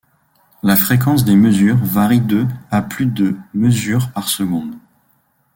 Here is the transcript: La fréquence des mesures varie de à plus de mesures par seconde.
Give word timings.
La 0.63 0.75
fréquence 0.75 1.25
des 1.25 1.35
mesures 1.35 1.77
varie 1.77 2.21
de 2.21 2.47
à 2.71 2.81
plus 2.81 3.05
de 3.05 3.37
mesures 3.53 4.09
par 4.13 4.29
seconde. 4.29 4.75